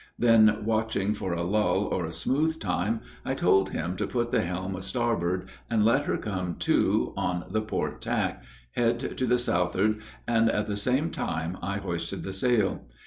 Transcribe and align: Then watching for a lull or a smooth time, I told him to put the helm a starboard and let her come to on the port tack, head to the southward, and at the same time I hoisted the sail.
Then 0.17 0.63
watching 0.65 1.13
for 1.13 1.33
a 1.33 1.43
lull 1.43 1.83
or 1.91 2.07
a 2.07 2.11
smooth 2.11 2.59
time, 2.59 3.01
I 3.23 3.35
told 3.35 3.69
him 3.69 3.95
to 3.97 4.07
put 4.07 4.31
the 4.31 4.41
helm 4.41 4.75
a 4.75 4.81
starboard 4.81 5.47
and 5.69 5.85
let 5.85 6.05
her 6.05 6.17
come 6.17 6.55
to 6.61 7.13
on 7.15 7.43
the 7.51 7.61
port 7.61 8.01
tack, 8.01 8.41
head 8.71 9.15
to 9.15 9.25
the 9.27 9.37
southward, 9.37 10.01
and 10.27 10.49
at 10.49 10.65
the 10.65 10.75
same 10.75 11.11
time 11.11 11.55
I 11.61 11.77
hoisted 11.77 12.23
the 12.23 12.33
sail. 12.33 12.81